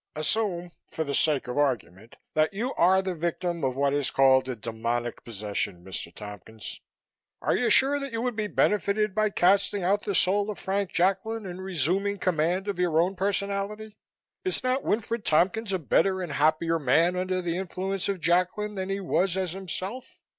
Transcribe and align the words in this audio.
Assume, 0.15 0.71
for 0.87 1.03
the 1.03 1.13
sake 1.13 1.47
of 1.47 1.59
argument, 1.59 2.15
that 2.33 2.55
you 2.55 2.73
are 2.73 3.03
the 3.03 3.13
victim 3.13 3.63
of 3.63 3.75
what 3.75 3.93
is 3.93 4.09
called 4.09 4.49
a 4.49 4.55
demoniac 4.55 5.23
possession, 5.23 5.85
Mr. 5.85 6.11
Tompkins. 6.11 6.81
Are 7.39 7.55
you 7.55 7.69
sure 7.69 7.99
that 7.99 8.11
you 8.11 8.19
would 8.23 8.35
be 8.35 8.47
benefited 8.47 9.13
by 9.13 9.29
casting 9.29 9.83
out 9.83 10.01
the 10.01 10.15
soul 10.15 10.49
of 10.49 10.57
Frank 10.57 10.91
Jacklin 10.91 11.45
and 11.45 11.61
resuming 11.61 12.17
command 12.17 12.67
of 12.67 12.79
your 12.79 12.99
own 12.99 13.15
personality? 13.15 13.95
Is 14.43 14.63
not 14.63 14.83
Winfred 14.83 15.23
Tompkins 15.23 15.71
a 15.71 15.77
better 15.77 16.19
and 16.19 16.31
happier 16.31 16.79
man 16.79 17.15
under 17.15 17.39
the 17.39 17.55
influence 17.57 18.09
of 18.09 18.19
Jacklin 18.21 18.73
than 18.73 18.89
he 18.89 18.99
was 18.99 19.37
as 19.37 19.51
himself? 19.51 20.19